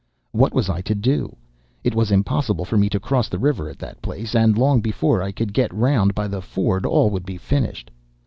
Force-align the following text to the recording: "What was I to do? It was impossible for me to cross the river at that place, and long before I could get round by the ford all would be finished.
"What 0.31 0.51
was 0.51 0.67
I 0.67 0.81
to 0.81 0.95
do? 0.95 1.35
It 1.83 1.93
was 1.93 2.09
impossible 2.09 2.65
for 2.65 2.75
me 2.75 2.89
to 2.89 2.99
cross 2.99 3.29
the 3.29 3.37
river 3.37 3.69
at 3.69 3.77
that 3.77 4.01
place, 4.01 4.33
and 4.33 4.57
long 4.57 4.81
before 4.81 5.21
I 5.21 5.31
could 5.31 5.53
get 5.53 5.71
round 5.71 6.15
by 6.15 6.27
the 6.27 6.41
ford 6.41 6.87
all 6.87 7.11
would 7.11 7.23
be 7.23 7.37
finished. 7.37 7.91